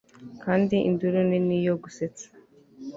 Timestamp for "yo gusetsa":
1.67-2.25